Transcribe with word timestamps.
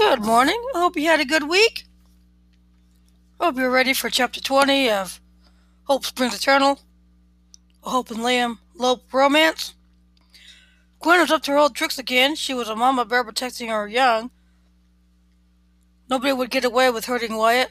Good 0.00 0.22
morning. 0.22 0.58
I 0.74 0.78
hope 0.78 0.96
you 0.96 1.04
had 1.04 1.20
a 1.20 1.26
good 1.26 1.46
week. 1.46 1.84
Hope 3.38 3.58
you're 3.58 3.70
ready 3.70 3.92
for 3.92 4.08
chapter 4.08 4.40
20 4.40 4.88
of 4.88 5.20
Hope 5.84 6.06
Springs 6.06 6.34
Eternal, 6.34 6.80
Hope 7.82 8.10
and 8.10 8.20
Liam 8.20 8.56
Lope 8.74 9.12
romance. 9.12 9.74
Quinn 11.00 11.20
was 11.20 11.30
up 11.30 11.42
to 11.42 11.50
her 11.50 11.58
old 11.58 11.74
tricks 11.74 11.98
again. 11.98 12.34
She 12.34 12.54
was 12.54 12.70
a 12.70 12.74
mama 12.74 13.04
bear 13.04 13.22
protecting 13.22 13.68
her 13.68 13.86
young. 13.86 14.30
Nobody 16.08 16.32
would 16.32 16.48
get 16.48 16.64
away 16.64 16.90
with 16.90 17.04
hurting 17.04 17.36
Wyatt. 17.36 17.70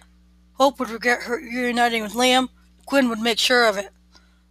Hope 0.54 0.80
would 0.80 0.92
regret 0.92 1.24
her 1.24 1.38
reuniting 1.38 2.04
with 2.04 2.14
Liam. 2.14 2.50
Quinn 2.86 3.10
would 3.10 3.20
make 3.20 3.40
sure 3.40 3.68
of 3.68 3.76
it. 3.76 3.90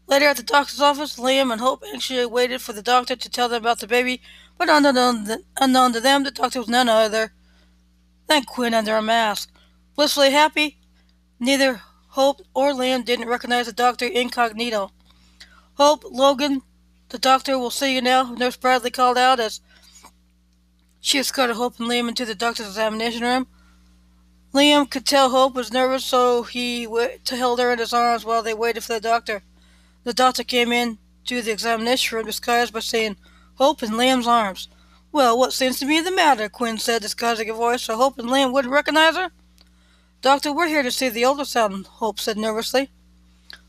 Later 0.09 0.27
at 0.27 0.37
the 0.37 0.43
doctor's 0.43 0.81
office, 0.81 1.17
Liam 1.17 1.53
and 1.53 1.61
Hope 1.61 1.85
anxiously 1.95 2.27
waited 2.27 2.61
for 2.61 2.73
the 2.73 2.83
doctor 2.83 3.15
to 3.15 3.31
tell 3.31 3.49
them 3.49 3.63
about 3.63 3.79
the 3.79 3.87
baby, 3.87 4.21
but 4.59 4.69
unknown 4.69 5.93
to 5.93 6.01
them, 6.01 6.25
the 6.25 6.33
doctor 6.33 6.59
was 6.59 6.69
none 6.69 6.89
other 6.89 7.33
then 8.29 8.45
Quinn 8.45 8.75
under 8.75 8.97
a 8.97 9.03
mask. 9.03 9.51
Blissfully 9.97 10.31
happy, 10.31 10.79
neither 11.41 11.83
Hope 12.09 12.41
or 12.55 12.73
Liam 12.73 13.05
didn't 13.05 13.29
recognize 13.29 13.67
the 13.67 13.73
doctor 13.73 14.07
incognito. 14.07 14.93
Hope, 15.75 16.05
Logan, 16.11 16.63
the 17.11 17.19
doctor 17.19 17.59
will 17.59 17.71
see 17.71 17.95
you 17.95 18.03
now, 18.03 18.35
Nurse 18.35 18.57
Bradley 18.57 18.91
called 18.91 19.19
out 19.19 19.41
as 19.41 19.61
she 21.01 21.19
escorted 21.19 21.57
Hope 21.57 21.79
and 21.79 21.89
Liam 21.89 22.09
into 22.09 22.25
the 22.25 22.35
doctor's 22.35 22.67
examination 22.67 23.23
room. 23.23 23.47
Liam 24.53 24.91
could 24.91 25.07
tell 25.07 25.31
Hope 25.31 25.55
was 25.55 25.73
nervous, 25.73 26.05
so 26.05 26.43
he 26.43 26.89
held 27.29 27.61
her 27.61 27.73
in 27.73 27.79
his 27.79 27.93
arms 27.93 28.25
while 28.25 28.43
they 28.43 28.55
waited 28.55 28.83
for 28.83 28.95
the 28.95 29.01
doctor. 29.01 29.43
The 30.05 30.15
doctor 30.15 30.43
came 30.43 30.73
in 30.73 30.99
to 31.27 31.43
the 31.43 31.53
examination 31.53 32.17
room 32.17 32.27
disguised 32.27 32.73
by 32.73 32.81
saying, 32.81 33.17
Hope 33.55 33.83
in 33.83 33.91
Liam's 33.91 34.27
arms. 34.27 34.69
Well, 35.11 35.39
what 35.39 35.53
seems 35.53 35.79
to 35.79 35.87
be 35.87 36.01
the 36.01 36.11
matter? 36.11 36.49
Quinn 36.49 36.79
said, 36.79 37.03
disguising 37.03 37.49
a 37.49 37.55
voice 37.55 37.83
so 37.83 37.97
Hope 37.97 38.19
and 38.19 38.29
Liam 38.29 38.53
wouldn't 38.53 38.73
recognize 38.73 39.17
her. 39.17 39.31
Doctor, 40.21 40.53
we're 40.53 40.69
here 40.69 40.83
to 40.83 40.91
see 40.91 41.09
the 41.09 41.23
ultrasound, 41.23 41.87
Hope 41.87 42.21
said 42.21 42.37
nervously. 42.37 42.91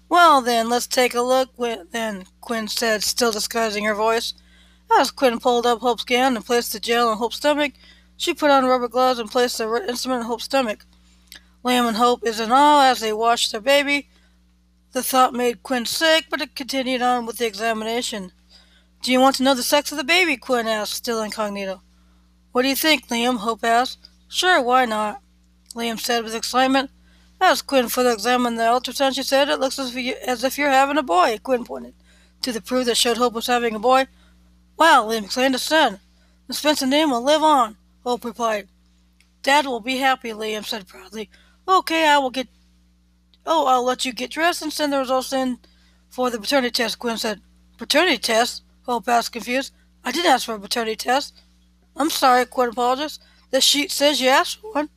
Well, 0.09 0.41
then, 0.41 0.67
let's 0.69 0.87
take 0.87 1.13
a 1.13 1.21
look, 1.21 1.51
then, 1.91 2.25
Quinn 2.41 2.67
said, 2.67 3.03
still 3.03 3.31
disguising 3.31 3.85
her 3.85 3.95
voice. 3.95 4.33
As 4.91 5.11
Quinn 5.11 5.39
pulled 5.39 5.65
up 5.65 5.79
Hope's 5.79 6.03
gown 6.03 6.35
and 6.35 6.45
placed 6.45 6.73
the 6.73 6.79
gel 6.79 7.09
on 7.09 7.17
Hope's 7.17 7.37
stomach, 7.37 7.73
she 8.17 8.33
put 8.33 8.49
on 8.49 8.65
rubber 8.65 8.87
gloves 8.87 9.19
and 9.19 9.31
placed 9.31 9.59
the 9.59 9.85
instrument 9.87 10.23
on 10.23 10.27
Hope's 10.27 10.45
stomach. 10.45 10.85
Liam 11.63 11.87
and 11.87 11.97
Hope 11.97 12.25
is 12.25 12.39
in 12.39 12.51
awe 12.51 12.89
as 12.89 12.99
they 12.99 13.13
watched 13.13 13.51
their 13.51 13.61
baby. 13.61 14.09
The 14.91 15.03
thought 15.03 15.33
made 15.33 15.61
Quinn 15.61 15.85
sick, 15.85 16.25
but 16.29 16.41
it 16.41 16.55
continued 16.55 17.01
on 17.01 17.25
with 17.25 17.37
the 17.37 17.45
examination. 17.45 18.31
Do 19.01 19.13
you 19.13 19.19
want 19.21 19.37
to 19.37 19.43
know 19.43 19.55
the 19.55 19.63
sex 19.63 19.91
of 19.91 19.97
the 19.97 20.03
baby? 20.03 20.35
Quinn 20.35 20.67
asked, 20.67 20.93
still 20.93 21.21
incognito. 21.21 21.81
What 22.51 22.63
do 22.63 22.67
you 22.67 22.75
think, 22.75 23.07
Liam? 23.07 23.37
Hope 23.37 23.63
asked. 23.63 24.09
Sure, 24.27 24.61
why 24.61 24.85
not? 24.85 25.21
Liam 25.73 25.97
said 25.97 26.23
with 26.23 26.35
excitement. 26.35 26.91
As 27.39 27.61
Quinn 27.61 27.87
further 27.87 28.11
examined 28.11 28.59
the 28.59 28.63
ultrasound, 28.63 29.15
she 29.15 29.23
said, 29.23 29.47
It 29.47 29.59
looks 29.59 29.79
as 29.79 29.95
if, 29.95 30.03
you, 30.03 30.15
as 30.27 30.43
if 30.43 30.57
you're 30.57 30.69
having 30.69 30.97
a 30.97 31.03
boy. 31.03 31.39
Quinn 31.41 31.63
pointed 31.63 31.93
to 32.41 32.51
the 32.51 32.61
proof 32.61 32.85
that 32.87 32.97
showed 32.97 33.17
Hope 33.17 33.33
was 33.33 33.47
having 33.47 33.75
a 33.75 33.79
boy. 33.79 34.07
Wow, 34.77 35.07
Liam 35.07 35.25
exclaimed, 35.25 35.55
a 35.55 35.59
son. 35.59 35.99
The 36.47 36.53
Spencer 36.53 36.85
name 36.85 37.11
will 37.11 37.23
live 37.23 37.43
on, 37.43 37.77
Hope 38.03 38.25
replied. 38.25 38.67
Dad 39.43 39.65
will 39.65 39.79
be 39.79 39.97
happy, 39.97 40.31
Liam 40.31 40.65
said 40.65 40.87
proudly. 40.87 41.29
Okay, 41.67 42.07
I 42.07 42.17
will 42.17 42.31
get. 42.31 42.47
Oh, 43.45 43.67
I'll 43.67 43.85
let 43.85 44.03
you 44.03 44.11
get 44.11 44.31
dressed 44.31 44.61
and 44.61 44.73
send 44.73 44.91
the 44.91 44.97
results 44.97 45.31
in 45.31 45.59
for 46.09 46.29
the 46.29 46.39
paternity 46.39 46.71
test, 46.71 46.99
Quinn 46.99 47.17
said. 47.17 47.41
Paternity 47.77 48.17
test? 48.17 48.63
Hope 48.89 49.07
asked, 49.07 49.33
confused. 49.33 49.71
I 50.03 50.11
didn't 50.11 50.31
ask 50.31 50.47
for 50.47 50.55
a 50.55 50.59
paternity 50.59 50.95
test. 50.95 51.43
I'm 51.95 52.09
sorry, 52.09 52.43
Quinn 52.47 52.69
apologized. 52.69 53.21
The 53.51 53.61
sheet 53.61 53.91
says 53.91 54.19
you 54.19 54.29
asked 54.29 54.61
for 54.61 54.73
one. 54.73 54.89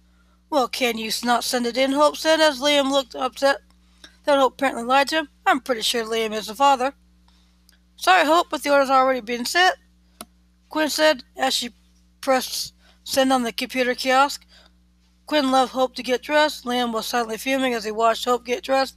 Well, 0.49 0.67
can 0.67 0.97
you 0.97 1.11
not 1.23 1.45
send 1.45 1.67
it 1.67 1.77
in? 1.77 1.93
Hope 1.93 2.17
said 2.17 2.41
as 2.41 2.59
Liam 2.59 2.91
looked 2.91 3.15
upset. 3.15 3.59
That 4.25 4.39
Hope 4.39 4.55
apparently 4.55 4.85
lied 4.85 5.09
to 5.09 5.17
him. 5.17 5.29
I'm 5.45 5.61
pretty 5.61 5.83
sure 5.83 6.05
Liam 6.05 6.33
is 6.33 6.47
the 6.47 6.55
father. 6.55 6.95
Sorry, 7.97 8.25
Hope, 8.25 8.47
but 8.49 8.63
the 8.63 8.71
order's 8.71 8.89
already 8.89 9.21
been 9.21 9.45
set. 9.45 9.75
Quinn 10.71 10.89
said 10.89 11.25
as 11.37 11.53
she 11.53 11.75
pressed 12.23 12.73
send 13.05 13.31
on 13.31 13.43
the 13.43 13.53
computer 13.53 13.95
kiosk. 13.95 14.47
Quinn 15.27 15.51
left 15.51 15.73
Hope 15.73 15.95
to 15.97 16.03
get 16.03 16.23
dressed. 16.23 16.65
Liam 16.65 16.95
was 16.95 17.05
silently 17.05 17.37
fuming 17.37 17.75
as 17.75 17.85
he 17.85 17.91
watched 17.91 18.25
Hope 18.25 18.47
get 18.47 18.65
dressed. 18.65 18.97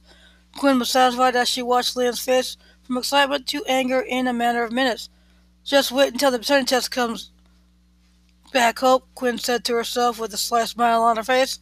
Quinn 0.56 0.78
was 0.78 0.88
satisfied 0.88 1.36
as 1.36 1.50
she 1.50 1.60
watched 1.60 1.96
Liam's 1.96 2.24
face 2.24 2.56
from 2.86 2.98
excitement 2.98 3.46
to 3.48 3.64
anger 3.66 4.00
in 4.00 4.26
a 4.26 4.32
matter 4.32 4.62
of 4.62 4.72
minutes. 4.72 5.08
Just 5.64 5.92
wait 5.92 6.12
until 6.12 6.30
the 6.30 6.38
paternity 6.38 6.66
test 6.66 6.90
comes 6.90 7.30
back, 8.52 8.78
Hope, 8.78 9.06
Quinn 9.14 9.38
said 9.38 9.64
to 9.64 9.74
herself 9.74 10.18
with 10.18 10.32
a 10.32 10.36
sly 10.36 10.64
smile 10.64 11.02
on 11.02 11.16
her 11.16 11.24
face. 11.24 11.58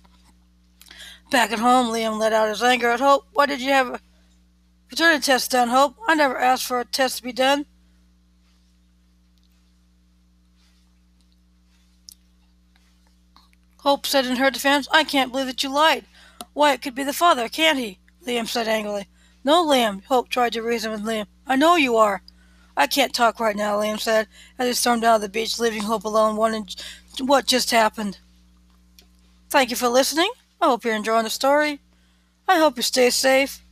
Back 1.31 1.51
at 1.51 1.59
home, 1.59 1.89
Liam 1.89 2.19
let 2.19 2.33
out 2.33 2.49
his 2.49 2.63
anger 2.63 2.91
at 2.91 3.01
Hope. 3.01 3.25
Why 3.33 3.47
did 3.47 3.61
you 3.61 3.73
have 3.73 3.89
a 3.89 4.01
paternity 4.89 5.23
test 5.23 5.51
done, 5.51 5.69
Hope? 5.69 5.97
I 6.07 6.15
never 6.15 6.39
asked 6.39 6.67
for 6.67 6.81
a 6.81 6.85
test 6.85 7.17
to 7.17 7.23
be 7.23 7.33
done. 7.33 7.67
Hope 13.79 14.07
said 14.07 14.25
in 14.25 14.37
her 14.37 14.51
defense, 14.51 14.87
I 14.93 15.05
can't 15.05 15.33
believe 15.33 15.47
that 15.47 15.63
you 15.63 15.71
lied. 15.71 16.05
Why, 16.53 16.73
it 16.73 16.83
could 16.83 16.95
be 16.95 17.05
the 17.05 17.13
father, 17.13 17.49
can't 17.49 17.79
he? 17.79 17.99
Liam 18.27 18.47
said 18.47 18.69
angrily. 18.69 19.09
No, 19.45 19.67
Liam, 19.67 20.03
Hope 20.05 20.31
tried 20.31 20.55
to 20.55 20.63
reason 20.63 20.91
with 20.91 21.05
Liam. 21.05 21.27
I 21.47 21.57
know 21.57 21.77
you 21.77 21.97
are. 21.97 22.23
I 22.77 22.87
can't 22.87 23.15
talk 23.15 23.39
right 23.39 23.55
now, 23.55 23.79
Liam 23.79 24.01
said, 24.01 24.27
as 24.59 24.67
he 24.67 24.73
stormed 24.73 25.05
out 25.05 25.17
of 25.17 25.21
the 25.21 25.29
beach, 25.29 25.61
leaving 25.61 25.83
Hope 25.83 26.05
alone, 26.05 26.37
wondering 26.37 26.67
what 27.21 27.47
just 27.47 27.71
happened. 27.71 28.19
Thank 29.51 29.71
you 29.71 29.77
for 29.77 29.89
listening. 29.89 30.31
I 30.61 30.67
hope 30.67 30.85
you're 30.85 30.95
enjoying 30.95 31.25
the 31.25 31.31
story. 31.31 31.81
I 32.49 32.59
hope 32.59 32.77
you 32.77 32.83
stay 32.83 33.11
safe. 33.11 33.63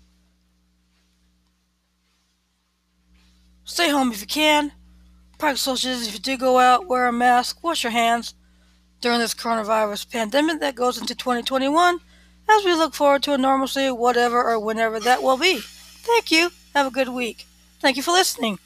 Stay 3.64 3.90
home 3.90 4.12
if 4.12 4.20
you 4.20 4.26
can. 4.26 4.72
Practice 5.38 5.62
social 5.62 5.90
if 5.90 6.12
you 6.12 6.20
do 6.20 6.36
go 6.36 6.58
out. 6.58 6.86
Wear 6.86 7.06
a 7.06 7.12
mask. 7.12 7.64
Wash 7.64 7.82
your 7.82 7.92
hands 7.92 8.34
during 9.00 9.18
this 9.18 9.34
coronavirus 9.34 10.10
pandemic 10.10 10.60
that 10.60 10.74
goes 10.74 11.00
into 11.00 11.14
2021 11.14 11.98
as 12.58 12.64
we 12.64 12.74
look 12.74 12.94
forward 12.94 13.22
to 13.24 13.32
a 13.32 13.38
normalcy, 13.38 13.90
whatever 13.90 14.42
or 14.42 14.58
whenever 14.58 15.00
that 15.00 15.22
will 15.22 15.36
be. 15.36 15.60
Thank 15.60 16.30
you. 16.30 16.50
Have 16.74 16.86
a 16.86 16.90
good 16.90 17.08
week. 17.08 17.46
Thank 17.80 17.96
you 17.96 18.02
for 18.02 18.12
listening. 18.12 18.58